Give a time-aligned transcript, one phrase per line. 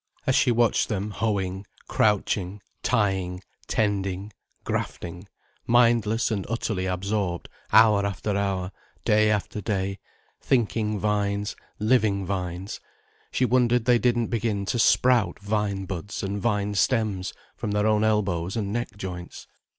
[0.25, 5.27] As she watched them hoeing, crouching, tying, tending, grafting,
[5.67, 8.71] mindless and utterly absorbed, hour after hour,
[9.05, 9.99] day after day,
[10.41, 12.79] thinking vines, living vines,
[13.31, 18.03] she wondered they didn't begin to sprout vine buds and vine stems from their own
[18.03, 19.45] elbows and neck joints.